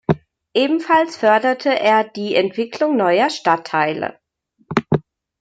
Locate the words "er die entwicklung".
1.69-2.97